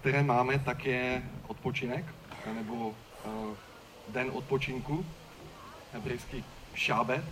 [0.00, 2.04] které máme, tak je odpočinek,
[2.54, 2.94] nebo uh,
[4.08, 5.06] den odpočinku,
[5.92, 7.24] hebrejský šábet,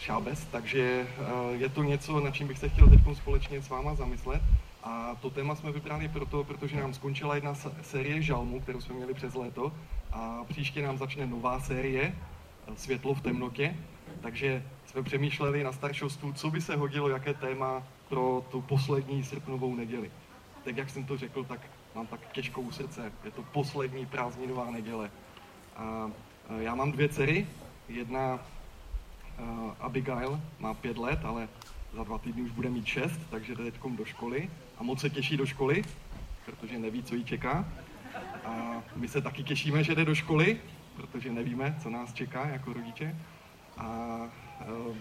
[0.00, 3.94] šábes, takže uh, je to něco, na čím bych se chtěl teď společně s váma
[3.94, 4.42] zamyslet.
[4.82, 9.14] A to téma jsme vybrali proto, protože nám skončila jedna série žalmů, kterou jsme měli
[9.14, 9.72] přes léto,
[10.12, 12.14] a příště nám začne nová série
[12.76, 13.76] Světlo v temnotě,
[14.20, 19.74] takže jsme přemýšleli na staršostvu, co by se hodilo, jaké téma pro tu poslední srpnovou
[19.74, 20.10] neděli.
[20.64, 21.60] Tak jak jsem to řekl, tak
[21.94, 23.12] mám tak těžkou srdce.
[23.24, 25.10] Je to poslední prázdninová neděle.
[25.76, 26.10] A
[26.58, 27.46] já mám dvě dcery.
[27.88, 31.48] Jedna uh, Abigail má pět let, ale
[31.92, 34.50] za dva týdny už bude mít šest, takže jde teď do školy.
[34.78, 35.84] A moc se těší do školy,
[36.46, 37.64] protože neví, co jí čeká.
[38.44, 40.60] A my se taky těšíme, že jde do školy,
[40.96, 43.16] protože nevíme, co nás čeká jako rodiče.
[43.78, 44.18] A
[44.88, 44.96] uh,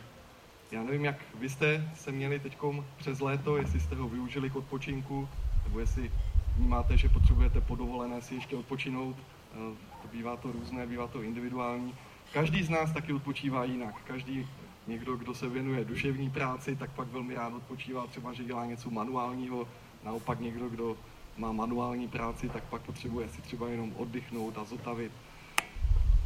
[0.71, 2.57] já nevím, jak vy jste se měli teď
[2.97, 5.29] přes léto, jestli jste ho využili k odpočinku,
[5.69, 6.11] nebo jestli
[6.57, 9.15] vnímáte, že potřebujete po dovolené si ještě odpočinout.
[9.53, 9.55] Eh,
[10.01, 11.93] to bývá to různé, bývá to individuální.
[12.33, 13.95] Každý z nás taky odpočívá jinak.
[14.03, 14.47] Každý
[14.87, 18.89] někdo, kdo se věnuje duševní práci, tak pak velmi rád odpočívá, třeba, že dělá něco
[18.89, 19.67] manuálního.
[20.03, 20.97] Naopak někdo, kdo
[21.37, 25.11] má manuální práci, tak pak potřebuje si třeba jenom oddychnout a zotavit.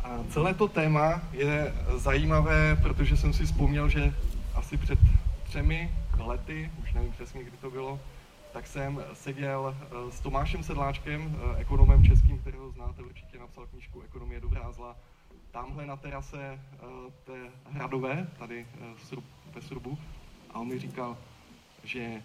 [0.04, 4.14] A celé to téma je zajímavé, protože jsem si vzpomněl, že
[4.56, 5.00] asi před
[5.44, 8.00] třemi lety, už nevím přesně, kdy to bylo,
[8.54, 14.02] tak jsem seděl eh, s Tomášem Sedláčkem, eh, ekonomem českým, kterého znáte, určitě napsal knížku
[14.02, 14.96] Ekonomie dobrá zla,
[15.52, 16.78] tamhle na terase eh,
[17.24, 18.66] té Hradové, tady
[19.54, 19.98] ve Srubu,
[20.50, 21.18] a on mi říkal,
[21.84, 22.22] že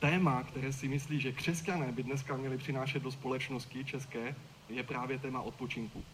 [0.00, 4.34] téma, které si myslí, že křesťané by dneska měli přinášet do společnosti české,
[4.68, 6.04] je právě téma odpočinku.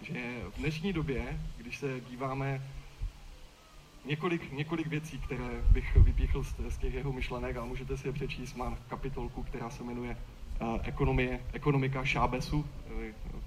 [0.00, 2.62] Že v dnešní době, když se díváme
[4.06, 8.12] několik, několik věcí, které bych vypíchl z, z těch jeho myšlenek a můžete si je
[8.12, 8.54] přečíst.
[8.54, 10.16] Má kapitolku, která se jmenuje
[10.60, 12.66] uh, ekonomie, Ekonomika Šábesu uh,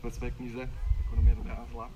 [0.03, 0.71] ve své knize
[1.05, 1.89] Ekonomie dobrá a zla.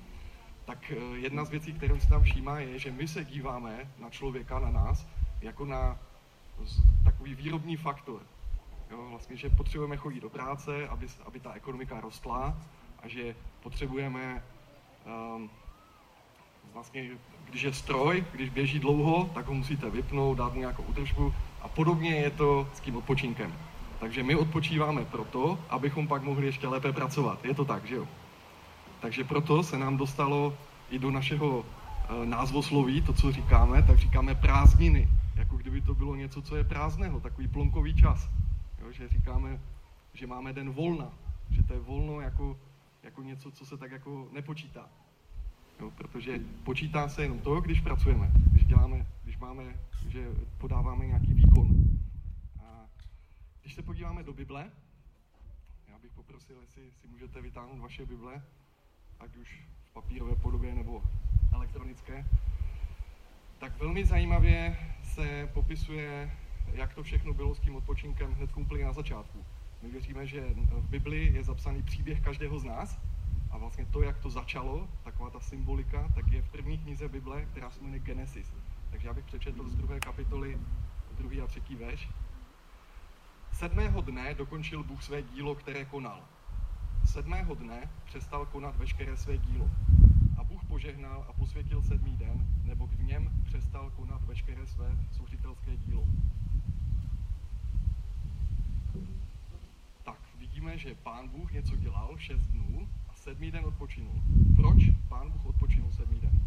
[0.65, 4.09] Tak uh, jedna z věcí, kterou si tam všímá, je, že my se díváme na
[4.09, 5.07] člověka, na nás,
[5.41, 5.99] jako na
[7.03, 8.21] takový výrobní faktor.
[8.91, 12.57] Jo, vlastně, že potřebujeme chodit do práce, aby, aby ta ekonomika rostla
[12.99, 14.43] a že potřebujeme
[15.35, 15.49] um,
[16.73, 17.09] vlastně,
[17.49, 21.67] když je stroj, když běží dlouho, tak ho musíte vypnout, dát mu nějakou údržbu a
[21.67, 23.53] podobně je to s tím odpočinkem.
[23.99, 27.45] Takže my odpočíváme proto, abychom pak mohli ještě lépe pracovat.
[27.45, 28.07] Je to tak, že jo?
[28.99, 30.57] Takže proto se nám dostalo
[30.89, 35.07] i do našeho e, názvosloví, to, co říkáme, tak říkáme prázdniny.
[35.35, 38.29] Jako kdyby to bylo něco, co je prázdného, takový plonkový čas.
[38.81, 39.59] Jo, že říkáme,
[40.13, 41.09] že máme den volna,
[41.49, 42.57] že to je volno jako,
[43.03, 44.89] jako něco, co se tak jako nepočítá.
[45.83, 49.63] Jo, protože počítá se jenom to, když pracujeme, když děláme, když máme,
[50.07, 50.27] že
[50.57, 51.67] podáváme nějaký výkon.
[52.59, 52.85] A
[53.61, 54.71] když se podíváme do Bible,
[55.87, 58.41] já bych poprosil, jestli si můžete vytáhnout vaše Bible,
[59.19, 61.03] ať už v papírové podobě nebo
[61.53, 62.25] elektronické,
[63.59, 66.31] tak velmi zajímavě se popisuje,
[66.73, 69.45] jak to všechno bylo s tím odpočinkem hned úplně na začátku.
[69.81, 72.99] My věříme, že v Bibli je zapsaný příběh každého z nás,
[73.53, 77.45] a vlastně to, jak to začalo, taková ta symbolika, tak je v první knize Bible,
[77.45, 78.53] která se jmenuje Genesis.
[78.91, 80.59] Takže já bych přečetl z druhé kapitoly
[81.17, 82.09] druhý a třetí verš.
[83.51, 86.21] Sedmého dne dokončil Bůh své dílo, které konal.
[87.05, 89.69] Sedmého dne přestal konat veškeré své dílo.
[90.37, 95.77] A Bůh požehnal a posvětil sedmý den, nebo v něm přestal konat veškeré své souřitelské
[95.77, 96.07] dílo.
[100.03, 102.89] Tak, vidíme, že pán Bůh něco dělal šest dnů
[103.23, 104.23] sedmý den odpočinul.
[104.55, 106.39] Proč pán Bůh odpočinul sedmý den?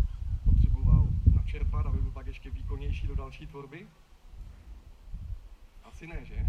[0.45, 3.87] Potřeboval načerpat, aby byl pak ještě výkonnější do další tvorby?
[5.85, 6.47] Asi ne, že?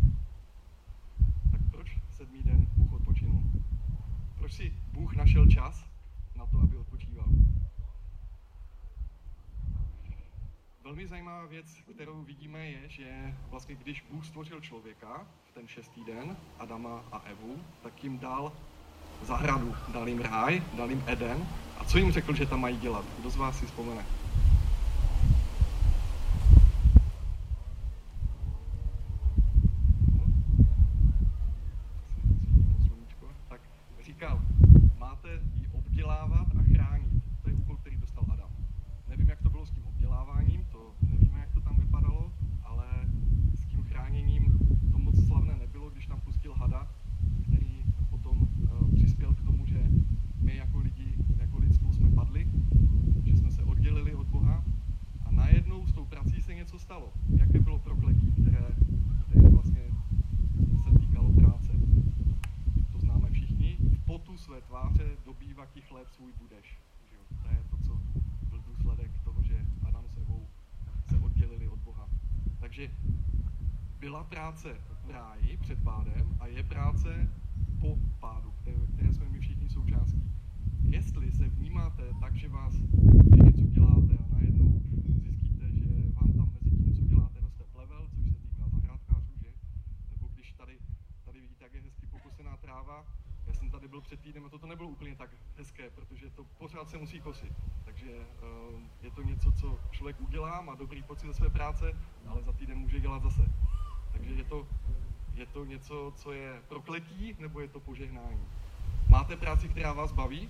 [1.52, 3.44] Tak proč sedmý den Bůh odpočinul?
[4.38, 5.86] Proč si Bůh našel čas
[6.36, 7.28] na to, aby odpočíval?
[10.84, 16.04] Velmi zajímavá věc, kterou vidíme, je, že vlastně když Bůh stvořil člověka v ten šestý
[16.06, 18.54] den, Adama a Evu, tak jim dal
[19.26, 21.48] zahradu, dal jim ráj, dal jim Eden.
[21.80, 23.06] A co jim řekl, že tam mají dělat?
[23.20, 24.06] Kdo z vás si vzpomene?
[65.98, 66.78] Chléb svůj budeš.
[67.10, 68.02] Že To je to, co
[68.50, 70.48] byl důsledek toho, že Adam s Evou
[71.10, 72.10] se oddělili od Boha.
[72.60, 72.92] Takže
[74.00, 77.30] byla práce v ráji před pádem a je práce
[77.82, 80.24] po pádu, které, které jsme my všichni součástí.
[80.84, 84.82] Jestli se vnímáte tak, že vás, že něco děláte a najednou
[85.24, 89.54] zjistíte, že vám tam mezi tím, co děláte, roste plevel, což se týká zahrádkářů, že?
[90.12, 90.78] Nebo když tady,
[91.26, 93.06] tady vidíte, jak je hezky pokosená tráva,
[93.68, 96.98] jsem tady byl před týdnem a toto nebylo úplně tak hezké, protože to pořád se
[96.98, 97.54] musí kosit.
[97.86, 101.94] Takže uh, je to něco, co člověk udělá, má dobrý pocit ze své práce,
[102.28, 103.52] ale za týden může dělat zase.
[104.12, 104.68] Takže je to,
[105.34, 108.48] je to něco, co je prokletí, nebo je to požehnání.
[109.10, 110.50] Máte práci, která vás baví,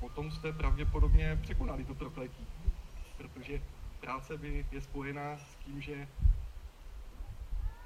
[0.00, 2.46] potom jste pravděpodobně překonali to prokletí.
[3.16, 3.62] Protože
[4.00, 6.08] práce by je spojená s tím, že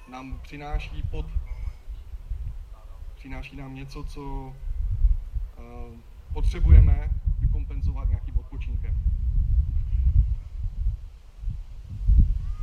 [0.09, 1.27] nám přináší pod
[3.27, 4.55] přináší nám něco, co
[6.33, 7.11] potřebujeme
[7.41, 8.95] vykompenzovat nějakým odpočinkem.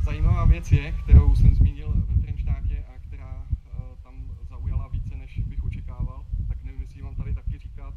[0.02, 4.16] Zajímavá věc je, kterou jsem zmínil ve Frenštátě a která uh, tam
[4.50, 7.94] zaujala více, než bych očekával, tak nevím, jestli vám tady taky říkat,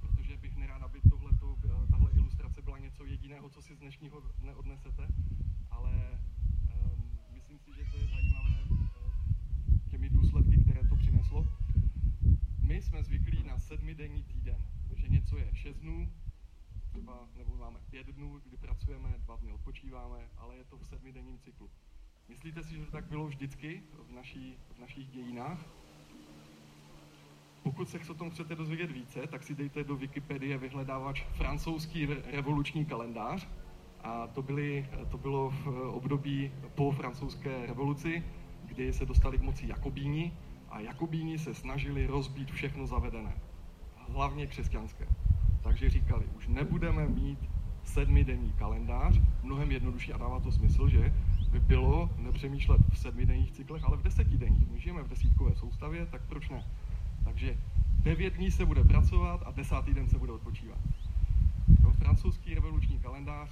[0.00, 4.22] protože bych nerad, aby tohleto, uh, tahle ilustrace byla něco jediného, co si z dnešního
[4.40, 5.08] dne odnesete,
[5.70, 5.92] ale
[7.34, 8.56] myslím si, že to je zajímavé
[9.90, 11.46] těmi důsledky, které to přineslo.
[12.66, 14.56] My jsme zvyklí na sedmidenní týden,
[14.96, 16.12] že něco je šest dnů,
[16.88, 21.38] třeba, nebo máme pět dnů, kdy pracujeme, dva dny odpočíváme, ale je to v sedmidenním
[21.38, 21.70] cyklu.
[22.28, 25.66] Myslíte si, že to tak bylo vždycky v, naší, v našich dějinách?
[27.62, 32.84] Pokud se o tom chcete dozvědět více, tak si dejte do Wikipedie vyhledávač francouzský revoluční
[32.84, 33.48] kalendář.
[34.00, 38.24] A to, byly, to bylo v období po francouzské revoluci,
[38.64, 40.32] kdy se dostali k moci Jakobíni
[40.70, 43.32] a Jakobíni se snažili rozbít všechno zavedené,
[44.12, 45.06] hlavně křesťanské.
[45.62, 47.38] Takže říkali, už nebudeme mít
[47.84, 51.14] sedmidenní kalendář, mnohem jednodušší a dává to smysl, že
[51.50, 54.70] by bylo nepřemýšlet v sedmidenních cyklech, ale v desetidenních.
[54.70, 56.64] My žijeme v desítkové soustavě, tak proč ne?
[57.24, 57.56] Takže
[58.02, 60.78] devět dní se bude pracovat a desátý den se bude odpočívat.
[61.82, 63.50] Jo, francouzský revoluční kalendář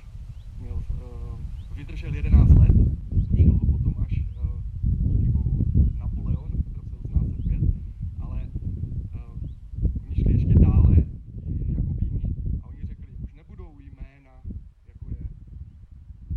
[0.61, 1.39] měl, uh,
[1.77, 2.73] vydržel 11 let,
[3.73, 5.65] potom až uh, díky bohu
[5.99, 7.61] Napoleon v roce 1805,
[8.21, 8.41] ale
[9.15, 9.49] uh,
[10.07, 10.97] oni šli ještě dále,
[11.77, 14.35] Jakobíni, a oni řekli, už nebudou jména,
[14.89, 15.21] jako je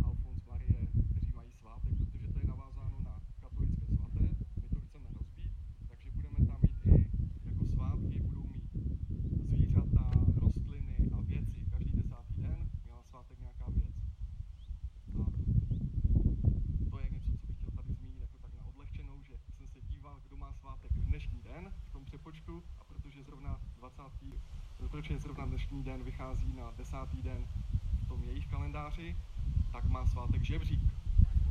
[0.04, 4.28] Alfons Marie, kteří mají svátek, protože to je navázáno na katolické svaté,
[4.62, 5.50] my to chceme rozbít,
[5.88, 7.08] takže budeme tam mít i
[7.48, 8.64] jako svátky, budou mít
[9.48, 11.60] zvířata, rostliny a věci.
[11.70, 13.94] Každý desátý den měla svátek nějaká věc.
[15.20, 19.68] A to je něco, co bych chtěl tady zmínit jako tak na odlehčenou, že jsem
[19.68, 24.02] se díval, kdo má svátek v dnešní den v tom přepočtu a protože zrovna 20.
[25.38, 27.44] zrovna dnešní den vychází na desátý den
[28.02, 29.16] v tom jejich kalendáři,
[29.72, 30.80] tak má svátek žebřík.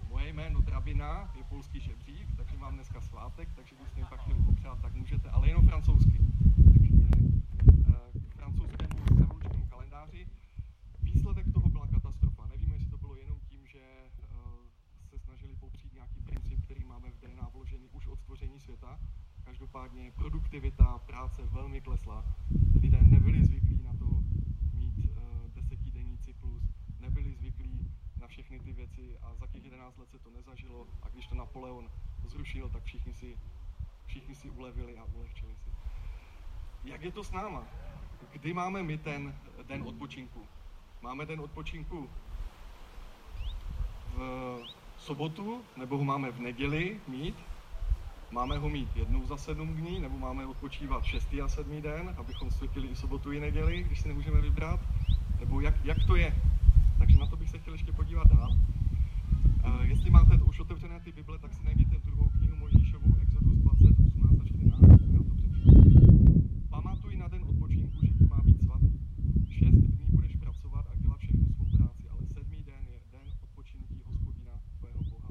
[0.09, 4.39] Moje jméno Drabina je polský žebřík, takže mám dneska svátek, takže když jste pak chtěli
[4.39, 6.19] popřát, tak můžete, ale jenom francouzsky.
[6.73, 10.27] Takže uh, k francouzskému revolučnímu kalendáři.
[11.03, 12.47] Výsledek toho byla katastrofa.
[12.47, 13.83] Nevíme, jestli to bylo jenom tím, že
[14.19, 14.67] uh,
[15.09, 18.99] se snažili popřít nějaký princip, který máme v DNA vložený už od stvoření světa.
[19.43, 22.25] Každopádně produktivita práce velmi klesla.
[22.81, 24.23] Lidé nebyli zvyklí na to
[24.73, 25.15] mít uh,
[25.55, 26.63] desetidenní cyklus,
[26.99, 27.91] nebyli zvyklí
[28.27, 31.35] na všechny ty věci a za těch 11 let se to nezažilo a když to
[31.35, 31.89] Napoleon
[32.25, 33.37] zrušil, tak všichni si,
[34.05, 35.69] všichni si ulevili a ulehčili si.
[36.83, 37.63] Jak je to s náma?
[38.31, 39.35] Kdy máme my ten
[39.67, 40.47] den odpočinku?
[41.01, 42.09] Máme den odpočinku
[44.15, 44.59] v
[44.97, 47.35] sobotu, nebo ho máme v neděli mít?
[48.31, 52.51] Máme ho mít jednou za sedm dní, nebo máme odpočívat šestý a sedmý den, abychom
[52.51, 54.79] světili i sobotu i neděli, když si nemůžeme vybrat?
[55.39, 56.35] Nebo jak, jak to je?
[56.97, 58.57] Takže na to bych se chtěl ještě podívat dál.
[59.65, 63.99] Uh, jestli máte už otevřené ty Bible, tak si najděte druhou knihu Mojžíšovu, Exodus 20,
[64.07, 64.81] 18 až 11,
[65.13, 66.49] já to přečtu.
[66.69, 68.99] Pamatuj na den odpočinku, že ti má být svatý.
[69.49, 74.01] Šest dní budeš pracovat a dělat všechnu svou práci, ale sedmý den je den odpočinutí
[74.05, 75.29] hospodina tvého Boha.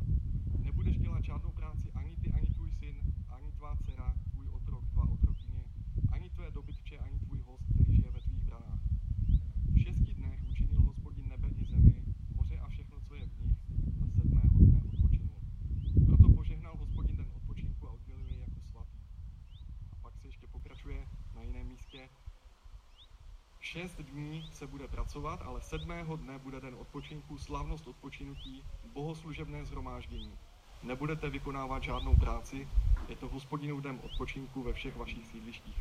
[0.58, 2.96] Nebudeš dělat žádnou práci ani ty, ani tvůj syn,
[3.28, 5.64] ani tvá dcera, tvůj otrok, tvá otrokyně,
[6.12, 8.80] ani tvé dobytče, ani tvůj host, který žije ve tvých branách.
[9.72, 11.94] V šesti dnech učinil hospodin nebe i zemi,
[12.34, 13.56] moře a všechno, co je v nich,
[14.02, 15.40] a sedmého dne odpočinul.
[16.06, 18.98] Proto požehnal hospodin den odpočinku a oddělil jej jako svatý.
[19.92, 22.08] A pak se ještě pokračuje na jiném místě.
[23.72, 30.32] Šest dní se bude pracovat, ale sedmého dne bude den odpočinku, slavnost odpočinutí, bohoslužebné zhromáždění.
[30.82, 32.68] Nebudete vykonávat žádnou práci,
[33.08, 35.76] je to hospodinův den odpočinku ve všech vašich sídlištích.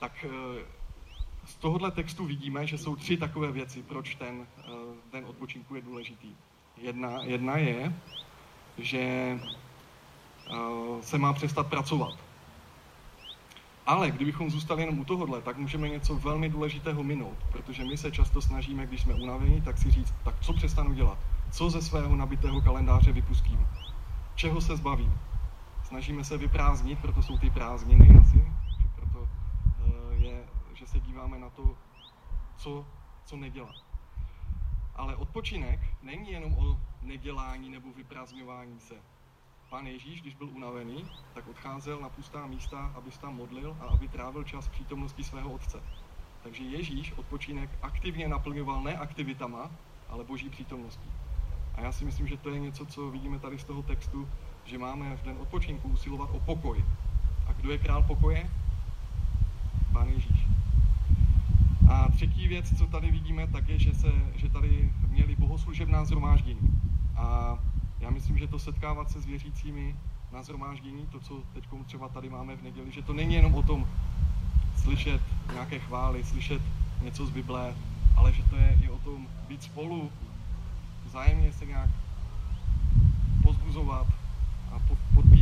[0.00, 0.64] tak eh,
[1.44, 4.62] z tohohle textu vidíme, že jsou tři takové věci, proč ten eh,
[5.12, 6.36] den odpočinku je důležitý.
[6.76, 7.94] Jedna, jedna je,
[8.78, 9.38] že
[11.00, 12.23] se má přestat pracovat.
[13.86, 18.10] Ale kdybychom zůstali jenom u tohohle, tak můžeme něco velmi důležitého minout, protože my se
[18.10, 21.18] často snažíme, když jsme unavení, tak si říct, tak co přestanu dělat?
[21.50, 23.66] Co ze svého nabitého kalendáře vypustím?
[24.34, 25.14] Čeho se zbavím?
[25.82, 28.38] Snažíme se vyprázdnit, proto jsou ty prázdniny asi,
[28.82, 29.28] že proto
[29.78, 31.76] eh, je, že se díváme na to,
[32.56, 32.86] co,
[33.24, 33.76] co nedělat.
[34.94, 39.13] Ale odpočinek není jenom o nedělání nebo vyprázdňování se.
[39.74, 41.04] Pán Ježíš, když byl unavený,
[41.34, 45.24] tak odcházel na pustá místa, aby se tam modlil a aby trávil čas v přítomnosti
[45.24, 45.80] svého otce.
[46.42, 49.70] Takže Ježíš odpočinek aktivně naplňoval ne aktivitama,
[50.08, 51.10] ale boží přítomností.
[51.74, 54.28] A já si myslím, že to je něco, co vidíme tady z toho textu,
[54.64, 56.84] že máme v den odpočinku usilovat o pokoj.
[57.46, 58.50] A kdo je král pokoje?
[59.92, 60.46] Pán Ježíš.
[61.90, 66.80] A třetí věc, co tady vidíme, tak je, že, se, že tady měli bohoslužebná zhromáždění.
[67.16, 67.58] A
[68.00, 69.96] já myslím, že to setkávat se s věřícími
[70.32, 73.62] na zhromáždění, to, co teď třeba tady máme v neděli, že to není jenom o
[73.62, 73.86] tom
[74.76, 75.20] slyšet
[75.52, 76.62] nějaké chvály, slyšet
[77.02, 77.74] něco z Bible,
[78.16, 80.10] ale že to je i o tom být spolu,
[81.04, 81.90] vzájemně se nějak
[83.42, 84.06] pozbuzovat
[84.72, 85.33] a ve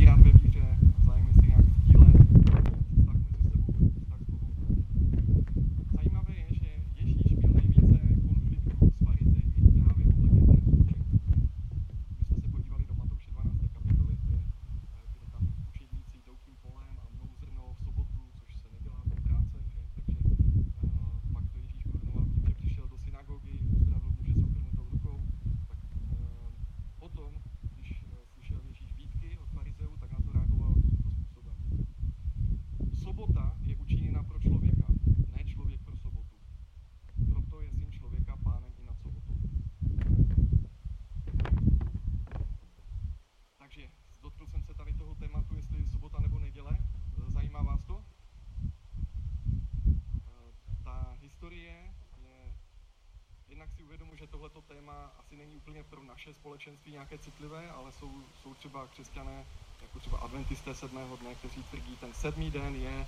[56.23, 58.11] naše společenství nějaké citlivé, ale jsou,
[58.43, 59.45] jsou třeba křesťané,
[59.81, 63.07] jako třeba adventisté sedmého dne, kteří tvrdí, ten sedmý den je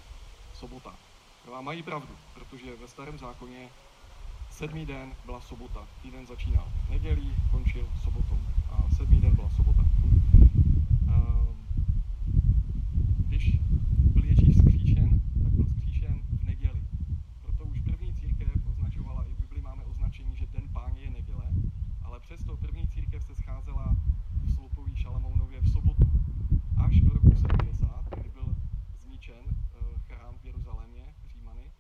[0.54, 0.96] sobota.
[1.54, 3.70] A mají pravdu, protože ve starém zákoně
[4.52, 5.88] sedmý den byla sobota.
[6.02, 8.40] Týden začínal nedělí, končil sobotou.
[8.72, 9.84] A sedmý den byla sobota.
[11.08, 11.66] Ehm,
[13.18, 13.58] když
[14.00, 16.82] byl Ježíš skříšen, tak byl skříšen v neděli.
[17.42, 21.46] Proto už první církev označovala, i v Bibli máme označení, že den páně je neděle,
[22.04, 23.96] ale přesto první církev se scházela
[24.44, 26.10] v Slopový Šalamounově v sobotu.
[26.78, 28.56] Až do roku 70, kdy byl
[29.00, 31.72] zničen eh, chrám v Jeruzalémě, Římany,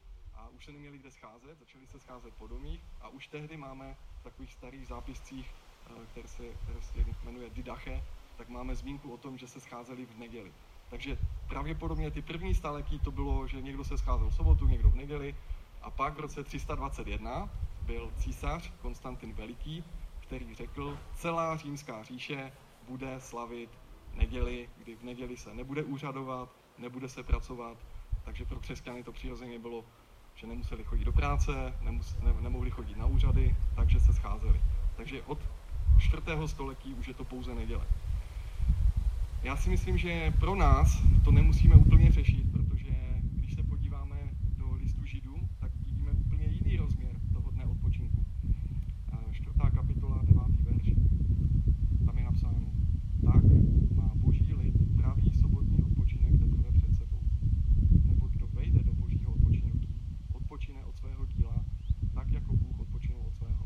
[0.65, 4.53] se neměli kde scházet, začali se scházet po domích a už tehdy máme v takových
[4.53, 8.03] starých zápiscích, eh, které se, které se jmenuje Didache,
[8.38, 10.53] tak máme zmínku o tom, že se scházeli v neděli.
[10.89, 11.17] Takže
[11.48, 15.36] pravděpodobně ty první stáleky to bylo, že někdo se scházel v sobotu, někdo v neděli,
[15.81, 17.50] a pak v roce 321
[17.81, 19.84] byl císař Konstantin Veliký,
[20.19, 22.51] který řekl, celá římská říše
[22.88, 23.69] bude slavit
[24.13, 27.77] neděli, kdy v neděli se nebude úřadovat, nebude se pracovat,
[28.24, 29.86] takže pro křesťany to přirozeně bylo,
[30.35, 34.61] že nemuseli chodit do práce, nemus, ne, nemohli chodit na úřady, takže se scházeli.
[34.97, 35.39] Takže od
[35.97, 37.85] čtvrtého století už je to pouze neděle.
[39.43, 44.15] Já si myslím, že pro nás to nemusíme úplně řešit, protože když se podíváme
[44.57, 48.25] do listu Židů, tak vidíme úplně jiný rozměr toho dne odpočinku.
[49.31, 50.89] Čtvrtá kapitola, devátý verš,
[52.05, 52.71] tam je napsáno,
[53.25, 53.43] tak
[53.95, 57.21] má boží lid pravý sobotní odpočinek teprve před sebou.
[58.05, 59.79] Nebo kdo vejde do božího odpočinku,
[60.33, 61.65] odpočine od svého díla,
[62.13, 63.65] tak jako Bůh odpočinul od svého.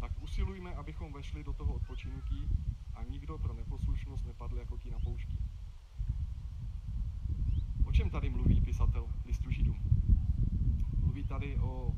[0.00, 2.48] Tak usilujme, abychom vešli do toho odpočinutí
[2.94, 5.36] a nikdo pro neposlušnost nepadl jako ti na poušti.
[7.84, 9.76] O čem tady mluví pisatel listu Židům?
[11.00, 11.94] Mluví tady o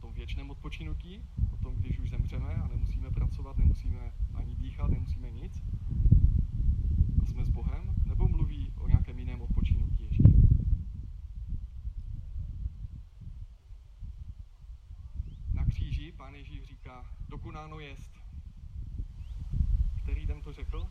[0.00, 1.22] tom věčném odpočinutí,
[1.52, 5.62] o tom, když už zemřeme a nemusíme pracovat, nemusíme ani dýchat, nemusíme nic
[7.22, 10.22] a jsme s Bohem, nebo mluví o nějakém jiném odpočinutí ještě?
[15.54, 18.12] Na kříži pán Ježíš říká, dokunáno jest.
[20.02, 20.86] Který den to řekl?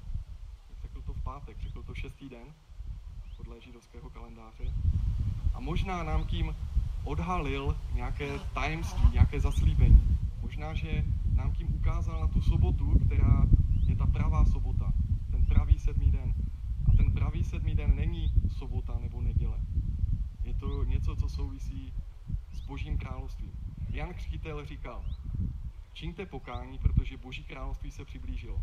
[0.81, 2.53] Řekl to v pátek, řekl to šestý den
[3.37, 4.73] podle židovského kalendáře.
[5.53, 6.55] A možná nám tím
[7.03, 10.17] odhalil nějaké tajemství, nějaké zaslíbení.
[10.41, 13.47] Možná, že nám tím ukázal na tu sobotu, která
[13.87, 14.93] je ta pravá sobota,
[15.31, 16.33] ten pravý sedmý den.
[16.85, 19.57] A ten pravý sedmý den není sobota nebo neděle.
[20.43, 21.93] Je to něco, co souvisí
[22.51, 23.51] s Božím královstvím.
[23.89, 25.05] Jan Křtitel říkal,
[25.93, 28.61] čiňte pokání, protože Boží království se přiblížilo.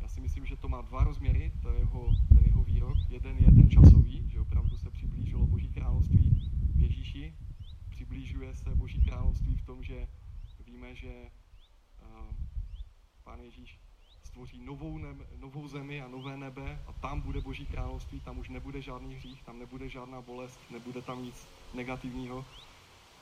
[0.00, 2.96] Já si myslím, že to má dva rozměry, to je jeho, ten jeho výrok.
[3.08, 6.41] Jeden je ten časový, že opravdu se přiblížilo Boží království
[7.02, 7.34] Ježíši.
[7.90, 10.08] Přiblížuje se Boží království v tom, že
[10.66, 11.30] víme, že
[12.02, 12.34] uh,
[13.24, 13.78] Pán Ježíš
[14.24, 18.48] stvoří novou, nebe, novou zemi a nové nebe a tam bude Boží království, tam už
[18.48, 22.44] nebude žádný hřích, tam nebude žádná bolest, nebude tam nic negativního.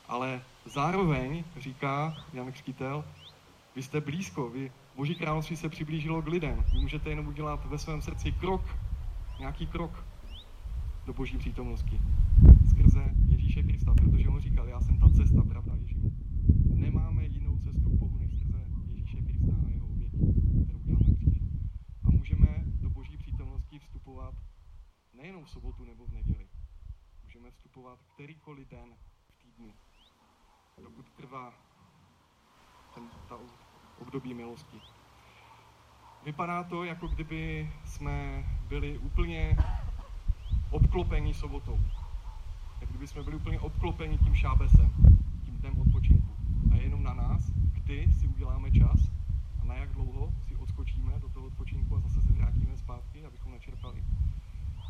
[0.09, 3.05] Ale zároveň, říká Jan Křtitel,
[3.77, 6.65] vy jste blízko, vy, Boží království se přiblížilo k lidem.
[6.73, 8.77] Vy můžete jenom udělat ve svém srdci krok,
[9.39, 10.05] nějaký krok
[11.07, 12.01] do Boží přítomnosti.
[13.61, 16.13] Ježíše Krista, protože on říkal, já jsem ta cesta, pravda i život.
[16.75, 20.19] Nemáme jinou cestu k Bohu než skrze Ježíše Krista a jeho oběti,
[20.65, 21.43] kterou udělal na kříži.
[22.05, 24.35] A můžeme do Boží přítomnosti vstupovat
[25.15, 26.49] nejenom v sobotu nebo v neděli.
[27.25, 28.89] Můžeme vstupovat kterýkoliv den
[29.29, 29.73] v týdnu,
[30.83, 31.55] dokud trvá
[32.95, 33.39] ten, ta
[33.99, 34.81] období milosti.
[36.25, 39.57] Vypadá to, jako kdyby jsme byli úplně
[40.71, 41.79] obklopeni sobotou.
[43.11, 44.91] Jsme byli úplně obklopeni tím šábesem,
[45.45, 46.33] tím dnem odpočinku.
[46.73, 49.11] A je jenom na nás, kdy si uděláme čas
[49.63, 53.53] a na jak dlouho si odskočíme do toho odpočinku a zase se vrátíme zpátky, abychom
[53.53, 54.05] načerpali.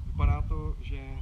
[0.07, 1.19] Vypadá to, že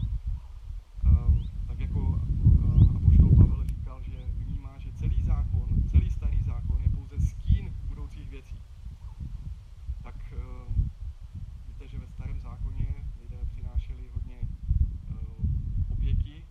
[1.05, 6.83] um, tak jako uh, apoštol Pavel říkal, že vnímá, že celý zákon, celý starý zákon
[6.83, 8.63] je pouze stín budoucích věcí.
[10.03, 10.75] Tak uh,
[11.67, 12.87] víte, že ve starém zákoně
[13.23, 14.37] lidé přinášeli hodně
[15.11, 15.17] uh,
[15.89, 16.43] obětí,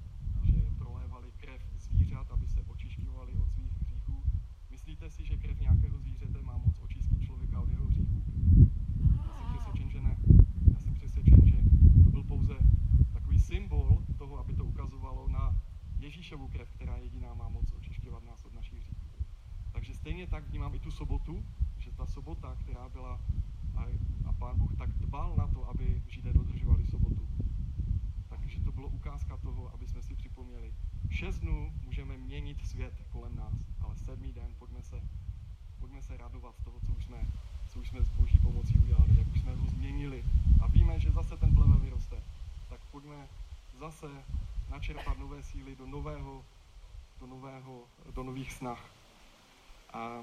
[0.43, 4.23] že prolévali krev zvířat, aby se očišťovali od svých hříchů.
[4.71, 8.23] Myslíte si, že krev nějakého zvířete má moc očistit člověka od jeho hříchů?
[9.27, 10.17] Já jsem přesvědčen, že ne.
[10.73, 11.57] Já jsem přesvědčen, že
[12.03, 12.53] to byl pouze
[13.13, 15.55] takový symbol toho, aby to ukazovalo na
[15.99, 19.25] Ježíšovu krev, která jediná má moc očišťovat nás od našich hříchů.
[19.71, 19.95] Takže
[20.29, 21.45] tak vnímám i tu sobotu,
[21.79, 23.19] že ta sobota, která byla,
[23.75, 23.83] a,
[24.25, 27.27] a pán Bůh tak dbal na to, aby Židé dodržovali sobotu.
[28.29, 30.73] Takže to bylo ukázka toho, aby jsme si připomněli,
[31.09, 35.01] šest dnů můžeme měnit svět kolem nás, ale sedmý den pojďme se,
[35.79, 37.27] pojďme se radovat z toho, co už jsme,
[37.69, 40.23] co už jsme s boží pomocí udělali, jak už jsme ho změnili.
[40.61, 42.15] A víme, že zase ten plevel vyroste.
[42.69, 43.27] Tak pojďme
[43.79, 44.07] zase
[44.69, 46.45] načerpat nové síly do nového,
[47.19, 47.83] do nového,
[48.15, 48.96] do nových snah.
[49.97, 50.21] A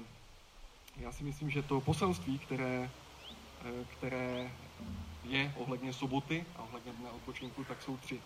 [0.97, 2.89] já si myslím, že to poselství, které,
[3.65, 4.51] eh, které
[5.23, 8.19] je ohledně soboty a ohledně dne odpočinku, tak jsou tři.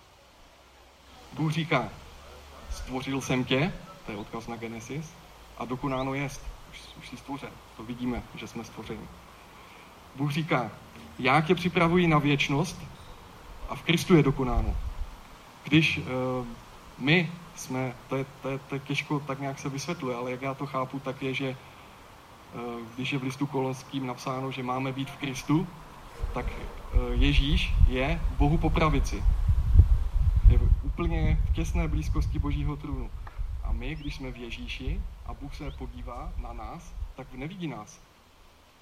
[1.33, 1.89] Bůh říká,
[2.69, 3.73] stvořil jsem tě,
[4.05, 5.13] to je odkaz na Genesis,
[5.57, 9.07] a dokonáno jest, už, už jsi stvořen, to vidíme, že jsme stvořeni.
[10.15, 10.71] Bůh říká,
[11.19, 12.81] já tě připravuji na věčnost
[13.69, 14.77] a v Kristu je dokonáno.
[15.63, 16.03] Když uh,
[16.97, 20.41] my jsme, to je, to, je, to je těžko tak nějak se vysvětluje, ale jak
[20.41, 21.57] já to chápu, tak je, že
[22.53, 22.61] uh,
[22.95, 25.67] když je v listu kolonským napsáno, že máme být v Kristu,
[26.33, 29.23] tak uh, Ježíš je Bohu po pravici.
[30.49, 33.09] Je úplně v těsné blízkosti Božího trůnu.
[33.63, 37.99] A my, když jsme v Ježíši a Bůh se podívá na nás, tak nevidí nás.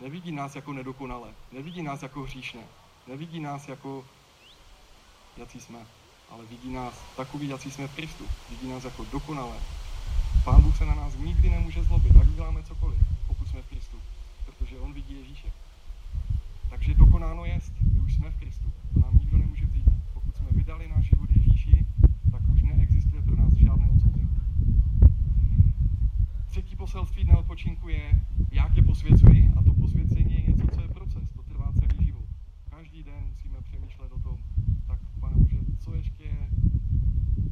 [0.02, 2.62] Nevidí nás jako nedokonale, nevidí nás jako hříšné,
[3.08, 4.06] nevidí nás jako,
[5.38, 5.80] jaký jsme,
[6.30, 8.24] ale vidí nás takový, jaký jsme v Kristu.
[8.50, 9.58] Vidí nás jako dokonalé.
[10.44, 13.98] Pán Bůh se na nás nikdy nemůže zlobit, ať uděláme cokoliv, pokud jsme v Kristu,
[14.46, 15.52] protože On vidí Ježíše.
[16.70, 19.86] Takže dokonáno jest, my už jsme v Kristu, to nám nikdo nemůže vzít.
[20.14, 21.86] Pokud jsme vydali náš život Ježíši,
[22.32, 24.42] tak už neexistuje pro nás žádné odsouzení.
[26.48, 30.88] Třetí poselství dne odpočinku je, jak je posvěcuji, a to posvěcení je něco, co je
[30.88, 32.26] proces, to trvá celý život.
[32.70, 34.38] Každý den musíme přemýšlet o tom,
[34.88, 36.24] tak pane Bože, co ještě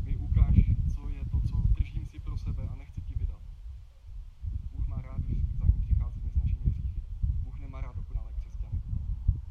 [0.03, 0.55] mi ukáž,
[0.95, 3.41] co je to, co držím si pro sebe a nechci ti vydat.
[4.71, 6.99] Bůh má rád, když za ním přicházíme s našimi hříchy.
[7.43, 8.81] Bůh nemá rád dokonalé křesťany.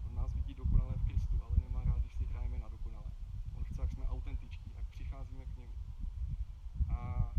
[0.09, 3.11] On nás vidí dokonalé v Kristu, ale nemá rád, když si hrajeme na dokonalé.
[3.57, 5.73] On chce, ať jsme autentičtí, ať přicházíme k němu.
[6.89, 7.31] A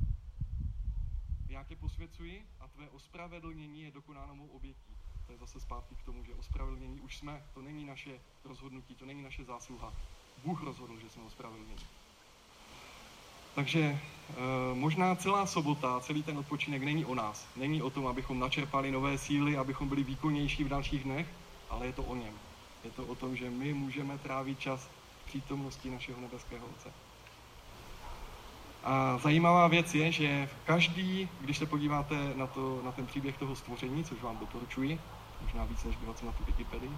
[1.49, 4.95] já tě posvěcuji a tvé ospravedlnění je dokonáno mou obětí.
[5.25, 9.05] To je zase zpátky k tomu, že ospravedlnění už jsme, to není naše rozhodnutí, to
[9.05, 9.93] není naše zásluha.
[10.43, 11.81] Bůh rozhodl, že jsme ospravedlněni.
[13.55, 13.99] Takže e,
[14.73, 17.47] možná celá sobota, celý ten odpočinek není o nás.
[17.55, 21.27] Není o tom, abychom načerpali nové síly, abychom byli výkonnější v dalších dnech,
[21.69, 22.33] ale je to o něm.
[22.83, 24.89] Je to o tom, že my můžeme trávit čas
[25.23, 26.93] v přítomnosti našeho nebeského Otce.
[28.85, 33.55] A zajímavá věc je, že každý, když se podíváte na, to, na ten příběh toho
[33.55, 34.99] stvoření, což vám doporučuji,
[35.41, 36.91] možná víc než dívat se na tu Wikipedii,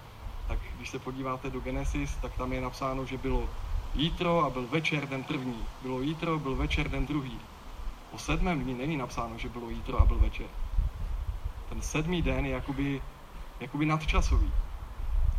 [0.48, 3.50] tak když se podíváte do Genesis, tak tam je napsáno, že bylo
[3.96, 5.66] jítro a byl večer den první.
[5.82, 7.40] Bylo jítro, byl večer den druhý.
[8.12, 10.48] O sedmém dní není napsáno, že bylo jítro a byl večer.
[11.70, 13.02] Ten sedmý den je jakoby,
[13.60, 14.52] jakoby nadčasový.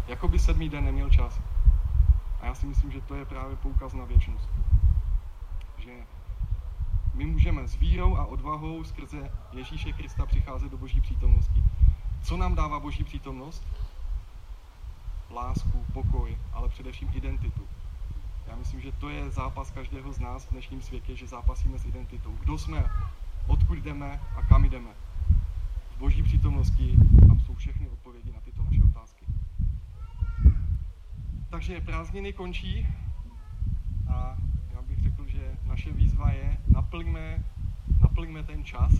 [0.06, 1.40] Jakoby sedmý den neměl čas.
[2.40, 4.48] A já si myslím, že to je právě poukaz na věčnost.
[5.78, 5.92] Že
[7.18, 11.62] my můžeme s vírou a odvahou skrze Ježíše Krista přicházet do Boží přítomnosti.
[12.22, 13.62] Co nám dává Boží přítomnost?
[15.30, 17.62] Lásku, pokoj, ale především identitu.
[18.46, 21.84] Já myslím, že to je zápas každého z nás v dnešním světě, že zápasíme s
[21.84, 22.36] identitou.
[22.40, 22.84] Kdo jsme,
[23.46, 24.90] odkud jdeme a kam jdeme.
[25.96, 29.24] V Boží přítomnosti tam jsou všechny odpovědi na tyto naše otázky.
[31.50, 32.86] Takže prázdniny končí
[34.08, 34.36] a
[34.74, 37.38] já bych řekl, že naše výzva je naplňme,
[38.02, 38.98] naplňme ten čas,